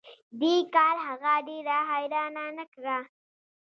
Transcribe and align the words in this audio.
دې 0.39 0.55
کار 0.75 0.95
هغه 1.07 1.33
ډیره 1.47 1.77
حیرانه 1.89 2.45
نه 2.57 2.65
کړه 2.73 2.97